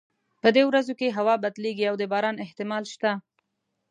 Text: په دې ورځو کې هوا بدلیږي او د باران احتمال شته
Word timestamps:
په 0.41 0.47
دې 0.55 0.63
ورځو 0.69 0.93
کې 0.99 1.15
هوا 1.17 1.35
بدلیږي 1.43 1.85
او 1.89 1.95
د 2.01 2.03
باران 2.11 2.35
احتمال 2.45 2.83
شته 2.93 3.11